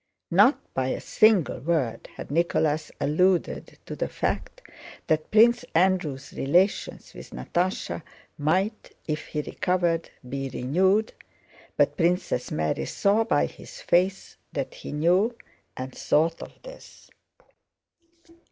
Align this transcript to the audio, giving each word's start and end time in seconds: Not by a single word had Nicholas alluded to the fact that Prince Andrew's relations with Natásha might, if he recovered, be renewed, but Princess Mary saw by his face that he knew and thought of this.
Not 0.31 0.57
by 0.73 0.87
a 0.87 0.99
single 0.99 1.59
word 1.59 2.09
had 2.15 2.31
Nicholas 2.31 2.91
alluded 2.99 3.77
to 3.85 3.95
the 3.95 4.07
fact 4.07 4.63
that 5.05 5.29
Prince 5.29 5.63
Andrew's 5.75 6.33
relations 6.33 7.13
with 7.13 7.29
Natásha 7.29 8.01
might, 8.35 8.95
if 9.07 9.27
he 9.27 9.43
recovered, 9.43 10.09
be 10.27 10.49
renewed, 10.51 11.13
but 11.77 11.97
Princess 11.97 12.49
Mary 12.49 12.85
saw 12.85 13.23
by 13.23 13.45
his 13.45 13.79
face 13.79 14.37
that 14.53 14.73
he 14.73 14.91
knew 14.91 15.37
and 15.77 15.93
thought 15.93 16.41
of 16.41 16.59
this. 16.63 17.11